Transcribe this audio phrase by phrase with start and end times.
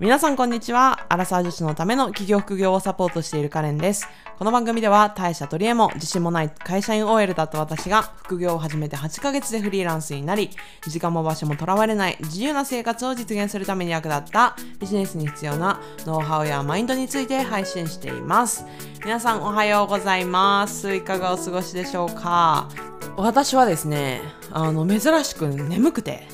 [0.00, 1.04] 皆さんこんにちは。
[1.10, 4.08] アラサー女子のための企業副業をサポートしているカレンです。
[4.38, 10.48] この番組では大社取り柄も自信もない会社員 OL だった私が副業を始めて8ヶ月でフリーランスになり、
[10.86, 18.64] 時間も場所もとらわれない自由な生活を実現するために役立ったビジネスに必要なノウハウやマインドについて配信しています。
[19.04, 20.94] 皆さんおはようございます。
[20.94, 22.70] いかがお過ごしでしょうか？
[23.18, 24.22] 私はですね、
[24.52, 26.26] あの、珍しく眠くて、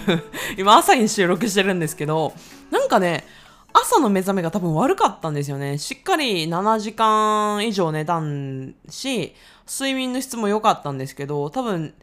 [0.56, 2.32] 今朝に収録してるんですけど、
[2.70, 3.24] なんかね、
[3.72, 5.78] 朝の目覚めが多分悪かったんですよね。
[5.78, 9.34] しっかり7時間以上寝たんし、
[9.68, 11.94] 睡眠の質も良かったんですけど、多分、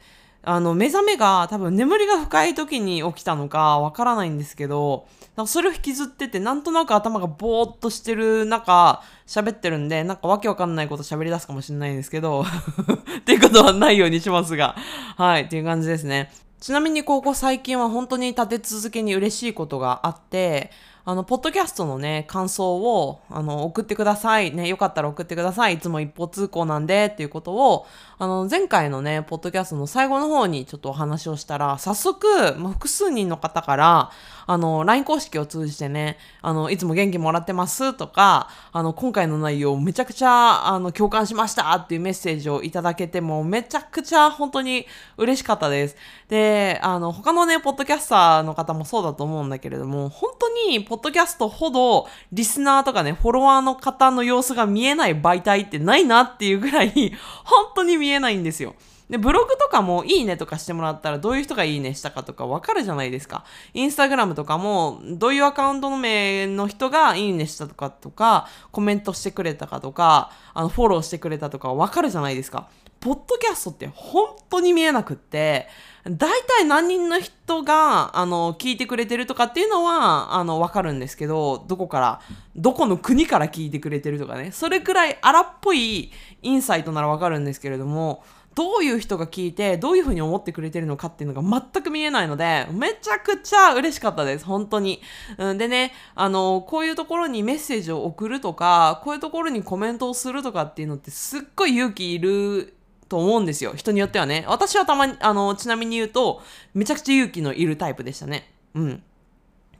[0.45, 12.45] あの、目覚めが多分眠りが深い時に起きたのかわからないんですけど、なんかそれを引きずってて、なんとなく頭がぼーっとしてる中、喋ってるんで、なんかわけわかんないこと喋り出すかもしれないんですけど、
[13.20, 14.76] っていうことはないようにしますが、
[15.18, 16.31] はい、っていう感じですね。
[16.59, 20.71] ちなみにここ最近は本当に立て続けに嬉しいことがあって、
[21.08, 24.52] あの、ポッドキャストのね、感想を、あの、送ってください。
[24.52, 25.76] ね、よかったら送ってください。
[25.76, 27.85] いつも一方通行なんで、っていうことを、
[28.18, 34.12] あの、前回のね、ポッドキャストの最後の方にちょっとお話をしたら、早速、まあ、複数人の方から、
[34.48, 44.85] あの、LINE 公式を通じてね、あの、いつも元気もらってますとか、あの、今回の内容めちゃくちゃ、あの、共感しましたっていうメッセージをいただけても、めちゃくちゃ本当に
[45.18, 45.96] 嬉しかったです。
[46.29, 57.12] で、あの、他のね、ポッドキャスターの方もそうだと思うんだけれども、本当に、ポッポッドキャストほど、リスナーとかね、フォロワーの方の様子が見えない媒体ってないなっていうぐらい、
[57.43, 58.76] 本当に見えないんですよ。
[59.10, 63.43] で、ブログとかもいいねとかしてもらったらどういう人がいいねしたかとかわかるじゃないですか。
[63.73, 72.69] インスタグラムとかもどういうアカウントの名の人がいいねしたとかとか、コメントしてくれたかとか、あの、フォローしてくれたとかわかるじゃないですか。
[73.06, 75.67] ポッドキャストって本当に見えなくって、
[76.09, 82.22] 大体何人の人が、あの、聞いてくれてるとかっていうのは、あの、わかるんですけど、どこから、
[82.56, 86.11] どこの国から聞いてくれてるとかね、それくらい荒っぽい
[86.41, 88.23] インサイトならわかるんですけれども、
[88.56, 94.45] どういう人が聞いて、どういうふうに思ってくれてるのかっていうのが全く見えないので、めちゃくちゃ嬉しかったです。
[94.45, 94.99] 本当に。
[95.38, 102.73] うん、でね、あの、こういうところにメッセージを送るとか、こういうところにコメントをするとかっていうのってすっごい勇気いる
[103.09, 103.73] と思うんですよ。
[103.75, 104.45] 人によってはね。
[104.47, 106.41] 私はたまに、あの、ちなみに言うと、
[106.73, 108.51] めちゃくちゃ勇気のいるタイプでしたね。
[108.73, 109.03] うん。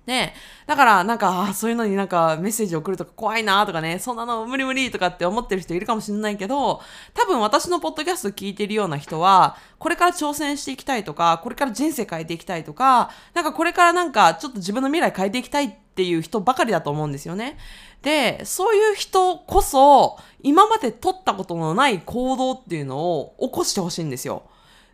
[0.06, 0.34] で、
[0.68, 6.82] だからなんか、そういうのになんかメッセージ送るとか怖いなとかね、そんなの無理無理とかって思ってる人いるかもしれないけど、
[7.14, 17.58] 多分私のポッドキャスト聞いてるような人は、これから挑戦していきたいとか、これから人生変えていきたいとか、なんかこれからなんかちょっと自分の未来変えていきたいっていう人ばかりだと思うんですよね。
[18.04, 24.44] で、そういう人こそ、今まで取ったことのない行動っていうのを起こしてほしいんですよ。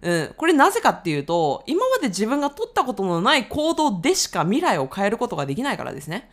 [0.02, 0.34] うん。
[0.36, 6.30] これなぜかっていうと、今まで自分が取ったことのない行動でしか未来を変えることができないからですね。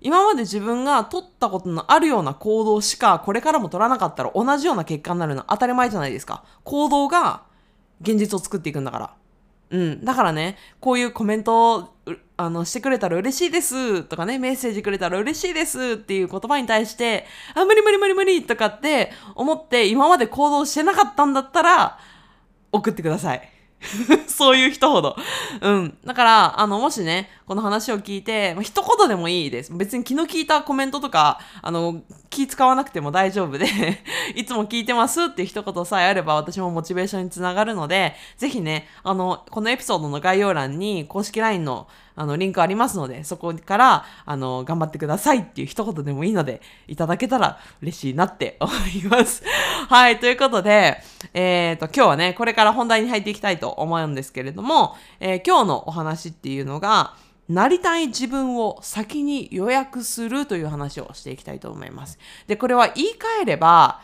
[0.00, 6.44] 今まで自分が取ったことのあるような行動しかこれからも取らなかったら同じような結果になるのは当たり前じゃないですか。
[6.62, 7.42] 行動が
[8.02, 9.14] 現実を作っていくんだから。
[9.70, 10.04] うん。
[10.04, 11.88] だからね、こういうコメントを
[12.36, 21.98] あのしてくれたら嬉しいですとかね、メッセージくれたら嬉しいですっていう言葉に対して、あ、無理無理無理無理とかって思って今まで行動してなかったんだったら、
[22.74, 23.48] 送ってください。
[24.26, 25.16] そういう人ほど。
[25.60, 25.98] うん。
[26.04, 29.72] だから、あの、もしね、この話を聞いて、まあ、一言でもいいです。
[29.74, 33.66] 別に気の利いたコメントとか、あの、気使わなくても大丈夫で、
[34.34, 41.86] いつも聞いてますって一言さえあれば私もモチベーションにつながるので、ぜひね、あの、このエピソードの概要欄に公式 LINE の
[42.16, 49.42] あの、リンクありますので、そこから、あの、頑張ってくださいっていう一言でもいいので、いただけたら嬉しいなって思います。
[49.88, 51.02] はい、ということで、
[51.32, 57.14] えっ、と、今日はね、これから本題に入っていきたいと思うんですけれども、えー今日のお話っていうのが、
[57.48, 62.18] なりたい自分を先に予約するという話をしていきたいと思います。
[62.46, 64.00] で、これは言い換えれば、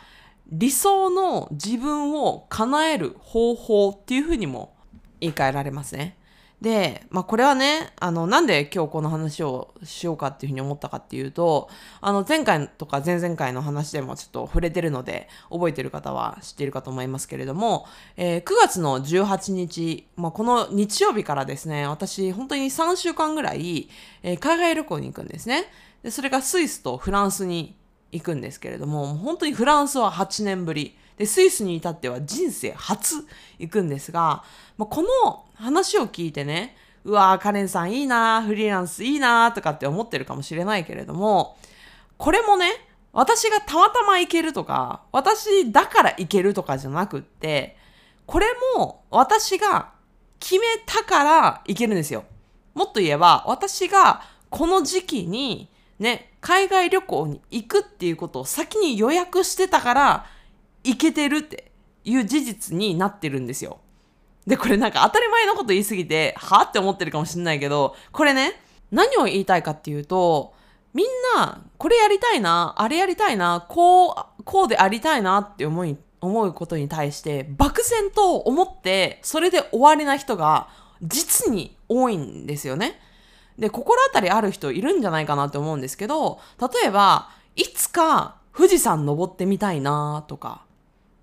[0.49, 4.75] 理想の自分を叶える方法っていうふうにも
[5.21, 6.17] 言い換えられますね。
[6.61, 11.71] で、まあこれはね、あの、なんで今日この話をしようかっていうふうに思ったかっていうと、
[12.03, 17.87] あの、前回とか前々回の話でもちょっと触れてるので、覚えてる方は知っているかと思いますけれども、
[18.17, 23.89] えー9月の18日、まあこの日曜日からですね、私本当に3週間ぐらい、
[24.23, 25.65] えー海外旅行に行くんですね。
[26.03, 27.75] で、それがスイスとフランスに
[28.13, 30.97] 行くんですけれども、も本当にフランスは8年ぶり。
[31.21, 33.27] で、スイスに至っては人生初
[33.59, 34.43] 行くんですが、
[34.79, 36.75] まあ、この話を聞いてね、
[37.05, 41.59] うわー、カレンさんいいなフリーランスいいなとかって思ってるかもしれないけれども、
[42.17, 42.71] これもね、
[43.13, 47.77] 私がたまたま行けるとか、私だから行けるとかじゃなくって、
[48.25, 48.47] これ
[48.79, 49.91] も私が
[50.39, 52.25] 決めたから行けるんですよ。
[52.73, 55.69] もっと言えば、私がこの時期に
[55.99, 60.27] ね、海外旅行に行くっていうことを先に予約してたから
[60.85, 61.71] 行けてるって
[62.05, 63.81] いう事実になってるんですよ。
[64.47, 68.61] で、これなんか当たり前のこと言いすぎて、はって思ってるかもしんないけど、これね、
[68.91, 70.55] 何を言いたいかっていうと、
[70.93, 71.07] みん
[71.37, 80.69] な、これやりたいな、あれやりたいな、こう、こうでありたいなって思い、思うことに対して、漠然と思って、それで終わりな人が、
[81.03, 83.01] 実に多いんですよね。
[83.59, 90.65] で、心当たりある人いるんじゃないかなって思うんですけど、例えば、いつか富士山登ってみたいなとか、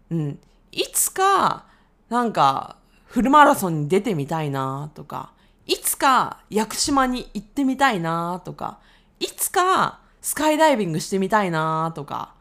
[0.09, 0.39] うん、
[0.71, 1.65] いつか、
[2.09, 5.31] なんか、フルマラソンに出てみたいなとか、
[5.65, 8.79] いつか屋久島に行ってみたいなとか、
[9.19, 12.35] いつかスカイダイビングしてみたいなとか、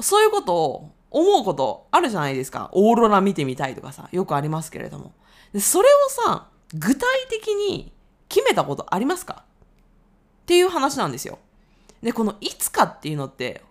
[0.00, 2.70] そういうことを思うことあるじゃないですか。
[2.72, 5.12] オーロラ見てみたいとかさ、よくありますけれども。
[5.52, 7.92] でそれをさ、具体的に
[8.28, 9.42] 決めたことありますか？
[9.42, 11.38] っていう話なんですよ。
[12.02, 13.62] で、このいつかっていうのって、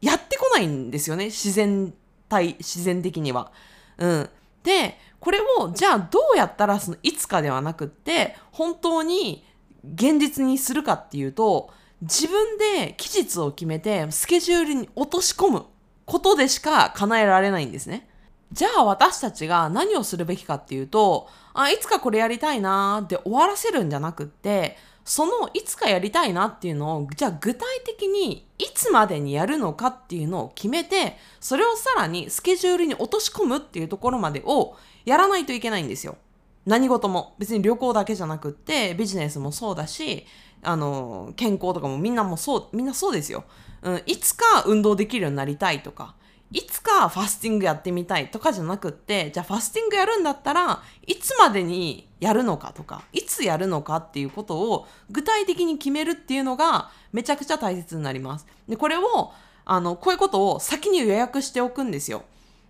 [0.00, 1.26] やってこないんですよね。
[1.26, 1.94] 自然
[2.32, 3.52] 体、自然的には。
[3.98, 4.30] うん。
[4.62, 9.44] で、これを、じゃあどうやったらそのいつかではなくって、本当に
[9.84, 11.70] 現実にするかっていうと、
[12.00, 15.66] 自分で期日を決めてスケジュールに落とし込む
[16.04, 18.08] ことでしか叶えられないんですね。
[18.50, 36.16] じゃあ私たちが何をするべきかっていうと、あ、いつかこれやりたいなーって終わらせるんじゃなくって、そのいつかやりたいなっていうのを、じゃあ具体的にいつまでにやるのかっていうのを決めて、それをさらにスケジュールに落とし込むっていうところまでをやらないといけないんですよ。
[36.64, 37.34] 何事も。
[37.38, 40.24] 別に旅行だけじゃなくって、ビジネスもそうだし、
[40.62, 43.44] あの、健康とかもみんなもそう、みんなそうですよ。
[43.82, 46.14] うん、いつか運動できるようになりたいとか、
[46.52, 58.46] いつかファスティングやってみたいとかじゃなくって、じゃあファスティングやるんだったらいつまでにやるのかとか、いつやるのかっていうことを具体的に決めるっていうのがめちゃくちゃ大切になります。
[58.68, 59.32] で、これを、
[59.64, 62.24] あの、こういうことを先に予約しておくんですよ。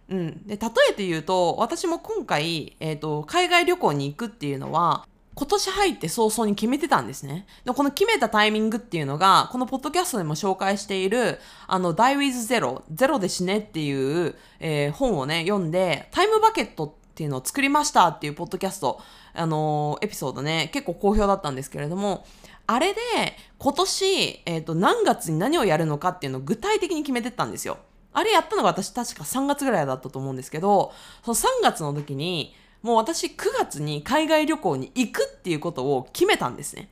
[0.08, 0.46] うん。
[0.46, 7.46] で、例えて言うと、私も今回、えっ、ー、と、海外旅行に行くっていうのは、今年入って早々に決めてたんですね。
[7.64, 13.93] で、この決めたタイミングっていうのが、このポッドキャストでも紹介している、あの、Die with Zero、ゼロで死ねってい
[14.26, 19.00] う、えー、本をね、読んで、タイムバケットっていうのを作りましたっていうポッドキャスト、
[19.32, 22.26] あのー、エピソードね、結構好評だったんですけれども、
[22.67, 23.00] あれで、
[23.58, 27.79] 今年、えっ、ー、と、何月に何をやるのかっていうのを具体的に決めてったんですよ。
[28.12, 30.93] あれやったのが私確か3月ぐらいだったと思うんですけど、
[31.25, 36.88] その3月の時に、もう私9月に海外旅行に行くっていうことを決めたんですね。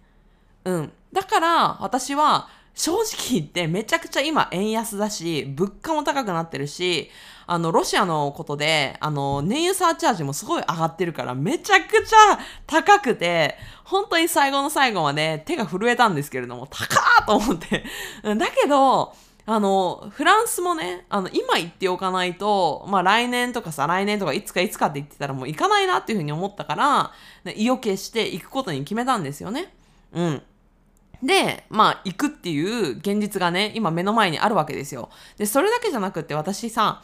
[0.64, 0.92] うん。
[1.12, 7.10] だから私は正直言ってめちゃくちゃ今円安だし、物価も高くなってるし、
[7.46, 17.84] あの、ロシアのことで、あの、燃油サーチャージもすごい上がってるから、めちゃくちゃ高くて、本当に最後の最後まで手が震えたんですけれども、高ーと思って。
[18.22, 19.14] だけど、
[19.52, 27.12] あの、フランスもね、あの、今行っておかないと、まあ来年とかさ、来年とかいつかいつかって言ってたらもう行かないなっていうふうに思ったから、
[27.56, 29.74] 意を決して行くことに決めたんですよね。
[30.12, 30.42] うん。
[31.20, 35.10] で、まあ行くっていう現実がね、今目の前にあるわけですよ。
[35.36, 37.02] で、それだけじゃなくって私さ、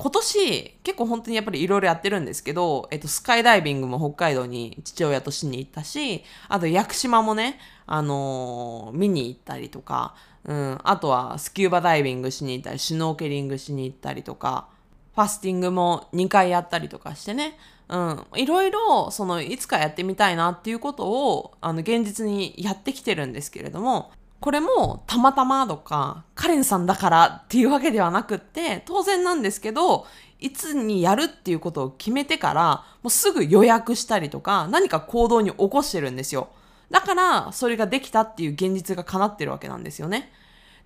[0.00, 10.14] 今年結構本当にやっぱりいろいろやってるんですけど、えっと、スカイダイビングも北海道に父親としに行ったし、あと屋久島もね、あのー、見に行ったりとか、
[10.44, 14.68] うん、あとはスキューバダイビングしに行ったり、シュノーケリングしに行ったりとか、
[15.14, 17.58] ファスティングも2回やったりとかしてね、
[17.90, 30.06] うん、いろいろ、その、いつかやってみたいなっていうことを、あの、現実にやってきてるんですけれども、これも、たまたまとか、カレンさんだからっていうわけではなくって、当然なんですけど、
[30.38, 36.48] いつにやるっていうことを決めてから、もうすぐ予約したりとか、何か行動に起こしてるんですよ。
[36.90, 40.32] だから、それができたっていう現実が叶ってるわけなんですよね。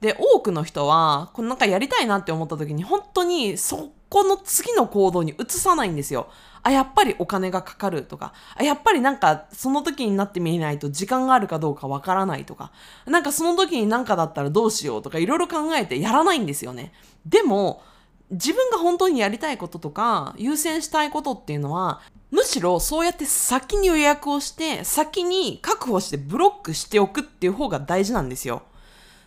[0.00, 6.28] で、多くの人は、このなんかやりたいなって思った時に、本当にそこの次の行動に移さないんですよ。
[6.62, 12.70] あ、やっぱりお金がかかるとか、あ、やっぱりなんかその時になってみないと時間があるかどうかわからないとか、
[13.06, 16.92] なんかその時になんかだったらどうしようとかいろいろ考えてやらないんですよね。
[17.26, 17.82] でも、
[18.30, 28.62] 自分が本当にやりたいこととか、優先したいことっていうのは、むしろそうやって先に予約をして、先に確保してブロックしておくっていう方が大事なんですよ。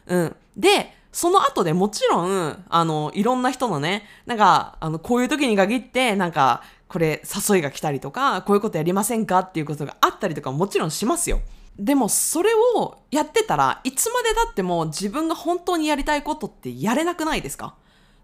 [0.07, 0.35] うん。
[0.55, 11.41] で、その後でもちろん、あの、いろんな人のね、なんか、あの、こういう時に限って、なんか、これ誘いが来たりとか、こういうことやりませんかっていうことがあったりとかもちろんしますよ。
[11.77, 17.75] でもそれをやってたらいつまでだっても自分が本当にやりたいことってやれなくないですか？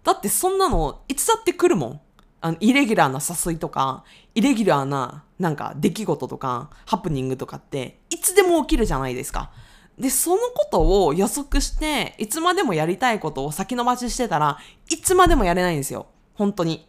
[0.02, 2.00] だってそんなのいつだって来るもん。
[2.40, 9.50] あの、イレギュラーな誘いとか、イレギュラーな、なんか、出来事とか、ハプニングとかって、いつでも起きるじゃないですか。
[9.98, 14.58] で、そのことを予測して、いつまでもやりたいことを先延ばししてたら
[14.90, 16.06] いつまでもやれないんですよ。
[16.34, 16.88] 本当に。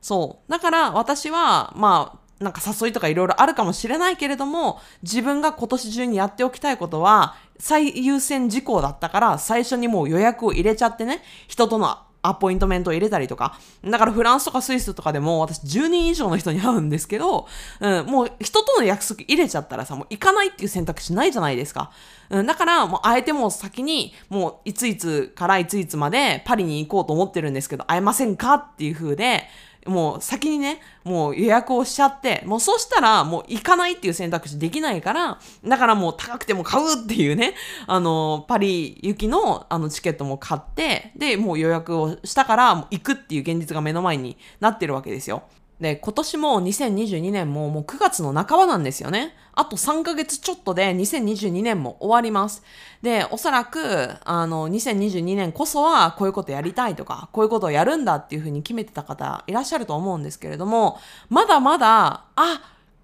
[0.00, 0.50] そう。
[0.50, 13.58] だから私は、まあ、なんか誘いとかいろいろあるかもしれないけれども、自分が今年中にやっておきたいことは、最優先事項だったから、最初にもう予約を入れちゃってね、人とのアポイントメントを入れたりとか。
[13.84, 17.46] だからフランスとかスイスとかでも私10人以上の人に会うんですけど、
[17.80, 21.90] うん、もう人との約束入れちゃったらさ、もう行かないっていう選択肢ないじゃないですか。
[22.30, 29.44] うん、だからもうあえても先にもういついつからいついつまでパリに行こうと思ってるんですけど、会えませんかっていう風で、
[29.86, 37.54] もう先にね、もう予約をしちゃって、もうそしたらもう行かないっていう選択肢できないから、だからもう高くても買うっていうね、
[37.86, 45.44] あの、パリ行きのあのチケットも買って、で、もう予約をしたから行くっていう現実が目の前になってるわけですよ。
[45.80, 49.34] で、今年も2022年ももう9月の半ばなんですよね。
[49.56, 52.62] あと3ヶ月ちょっとで2022年も終わります。
[53.02, 62.60] で、おそらく、あの、2022年こそはこういうことやりたいとか、こういうことをやるんだっていうふうに決めてた方いらっしゃると思うんですけれども、まだまだ、あ、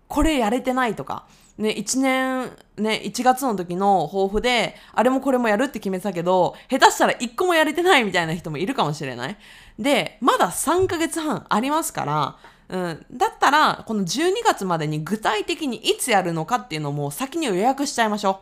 [0.09, 1.25] これやれてないとか、
[1.59, 9.37] ね、1年、ね、1月の時の抱負で、あれもこれもやるって決めてたけど、下手したら1個もやれてないみたいな人もいるかもしれない。
[9.79, 12.37] で、まだ3ヶ月半ありますから、
[12.71, 18.41] うん、だったら、この12月までに具体的にいつやるのかっていうのも先に予約しちゃいましょ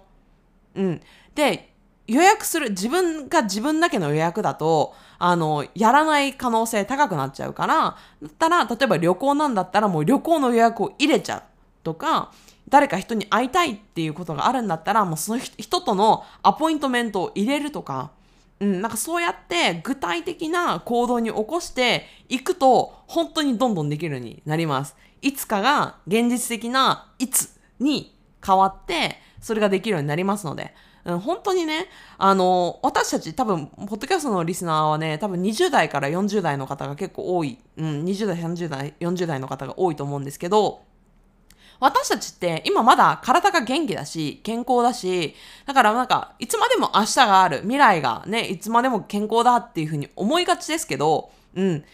[0.76, 0.82] う。
[0.82, 1.00] うん。
[1.34, 1.72] で、
[2.06, 11.42] 予約する、自分が自分だけの予約だと、あの、やらない可能性高くなっちゃうから、だったら、例えば旅行なんだったらもう旅行の予約を入れちゃう
[11.82, 12.30] とか、
[12.68, 18.10] 誰か人に会いたいっていうことがあるんだったら、もうその人とのアポイントメントを入れるとか、
[18.60, 24.96] うん、なんかそうやって具体的な行動に起こしていくと本当にどんどんできるようになります。
[25.22, 27.50] いつかが現実的ないつ
[27.80, 30.74] に変わってそれができるようになりますので、
[31.04, 31.86] うん、本当にね、
[32.18, 40.82] あの、私たち多分、ポッドキャストのリスナーはね、多分20代から40代の方が結構多い、うん、20代、30代、40代の方が多いと思うんですけど、
[41.80, 45.34] 私たちって今まだ体が元気だし、健康だし、
[45.66, 51.84] だからなんか、いつまでも明日がある、未来がね、いつまでも健康だっていうふうに思いがちですけど、うん。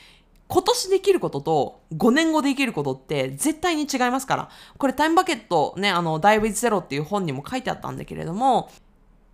[0.47, 4.49] 今年できることと5年後できることって絶対に違いますから。
[4.79, 8.71] これタイムバケットね、あの、ダイブイズゼロっていう本にも書いてあったんだけれども、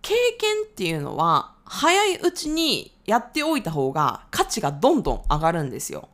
[0.01, 6.09] 経験っていうのは早いうちにやっておいた方が価値がどんどん上がるんですよ。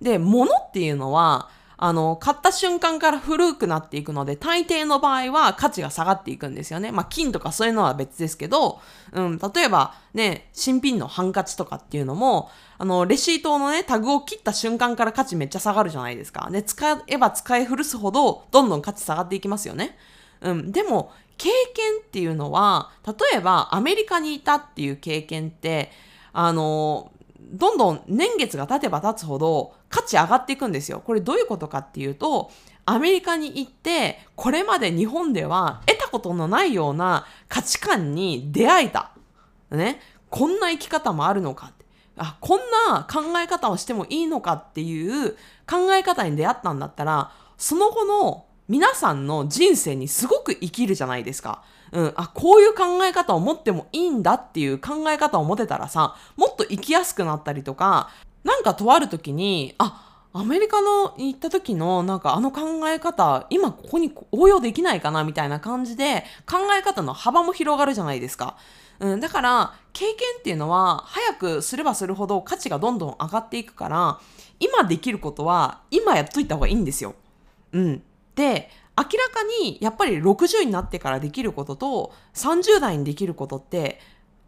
[0.00, 6.90] で、物っていうのはあの、買った瞬間から古くなっていくので、大抵の場合は価値が下がっていくんですよね。
[6.90, 8.80] まあ、金とかそういうのは別ですけど、
[9.12, 16.48] うん、例えばね、新品のハンカチとかっていうのも、あの、レシートのね、タグを切った瞬間から価値めっちゃ下がるじゃないですか。
[16.50, 19.96] で、使えば使い古すほど、どんどん価値下がっていきますよね。
[20.40, 25.92] うん、でも、経験っていうのは、例えばアメリカにいたっていう経験って、
[26.32, 31.02] あの、どんどん年月が経てば経つほど価値上がっていくんですよ。
[31.04, 32.50] これどういうことかっていうと、
[32.84, 39.12] アメリカに行って、これまで日本では得たことのないような価値観に出会えた。
[39.70, 40.00] ね。
[40.30, 41.72] こんな生き方もあるのか。
[42.16, 45.32] あ、こんな考え方をしてもいいのかっていう
[45.68, 51.62] 考え方に出会ったんだったら、その後の皆さんの人生にすごく生きるじゃないですか。
[51.92, 58.10] うん、あ、こういう考え方を持ってもいいんだっていう考え方を持てたらさ、もっと生きやすくなったりとか、
[58.44, 68.56] なんかとある時に、あ、アメリカの行った時のなんかあの考え方、今ここに応用できないかなみたいな感じで考え方の幅も広がるじゃないですか。
[69.00, 74.20] うん、だから経験っていうのは早くすればするほど価値がどんどん上がっていくから
[74.58, 77.14] 今できることは今やっといた方がいいんですよ。
[77.72, 78.02] うん。
[78.34, 84.00] で、明らかにやっぱり60になってからできることと30代にできることって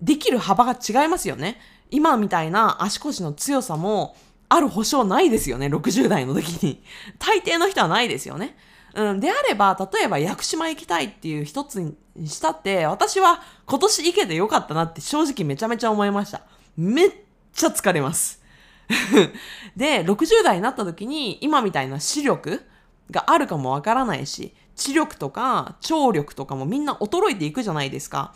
[0.03, 1.59] できる幅が違いますよね。
[1.91, 4.17] 今みたいな足腰の強さも
[4.49, 6.83] ある保証ないですよね、60代の時に。
[7.19, 8.57] 大抵の人はないですよね。
[8.95, 16.43] うん、であれば、例えば屋久島行きたいっていう一つにしたって、私は今年行けてよかったなって正直めちゃめちゃ思いました。
[16.77, 17.11] めっ
[17.53, 18.43] ちゃ疲れます。
[19.77, 22.65] で、60代になった時に今みたいな視力
[23.11, 28.35] があるかもわからないし、知力とか聴力とかもみんな衰えていくじゃないですか。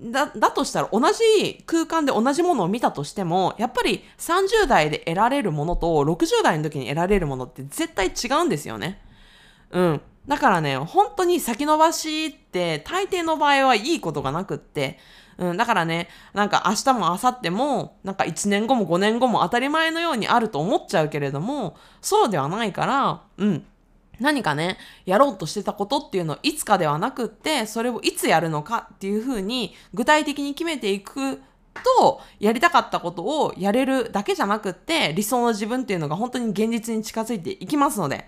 [0.00, 9.00] だ、だとしたら同じ空間で同じものを見たとしても、やっぱり30代で得られるものと60代の時に得られるものって絶対違うんですよね。
[9.70, 10.00] うん。
[10.26, 14.98] だからね、本当に先延ばしって大抵の場合はいいことがなくって、
[15.38, 23.66] うん、だからね、なんか明日も明後日も、なんか1年後も5年後も当たり前のようにあると思っちゃうけれども、そうではないから、うん。
[24.20, 31.40] 何かね、やろうとしてたことっていうのをいつかではなくって、それをいつやるのかっていうふうに具体的に決めていく
[31.96, 38.26] と、やりたかったことをやれるだけじゃなくって、理想の自分っていうのが本当に現実に近づいていきますので、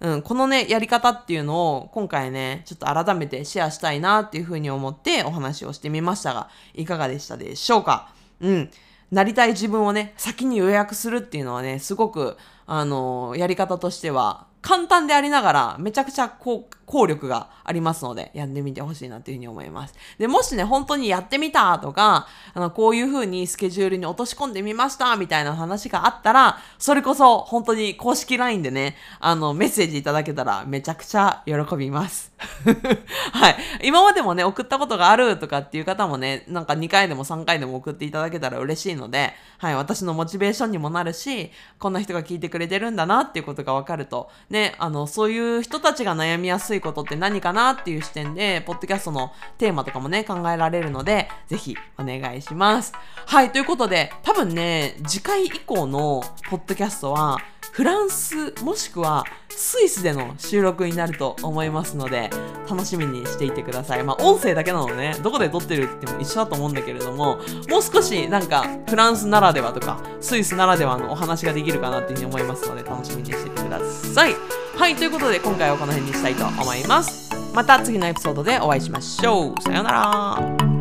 [0.00, 8.12] うん、このね、やり方っていうのを今回ね、ちょっと改めてシェアしたいなっていうふうに思ってお話をしてみましたが、いかがでしたでしょうか？
[8.40, 8.70] うん。
[9.10, 19.94] なりたい自分をね、先に予約するっていうのはね、すごく、あのやり方としては簡単でありながら、めちゃくちゃ効力がありますので、やってみてほしいなというふうに思います。
[20.18, 32.32] で、もしね、本当にやってみたとか、あの、こういうふうにスケジュールに落とし込んでみましたみたいな話があったら、それこそ本当に公式 LINE でね、あの、メッセージいただけたらめちゃくちゃ喜びます。
[33.32, 33.56] はい。
[33.84, 52.92] 今までもね、送ったことがあるとかっていう方もね、なんか2回でも3回でも送っていただけたら嬉しいので、はい、私のモチベーションにもなるし、こんな人が聞いてくれてるんだなっていうことがわかると、ね、あの、そういう人たちが悩みやすいことって何かなっていう視点で、ポッドキャストのテーマとかもね、考えられるので、ぜひお願いします。
[53.24, 57.38] はい、ということで、多分ね、次回以降のポッドキャストは、
[57.72, 62.28] フランスもしくはスイスでの収録になると思いますので
[62.68, 64.04] 楽しみにしていてください。
[64.04, 67.38] まあ音声だけなのでねどこで撮ってるっても一緒だと思うんだけれども
[67.70, 74.34] もう少しなんかフランスならではとかスイスならではのお話ができるかなっていうふうに思いますので楽しみにしていてください。
[74.76, 77.30] はいということで今回はこの辺にしたいと思います。
[77.54, 79.62] また次のエピソードでお会いしましょう。
[79.62, 80.71] さようなら。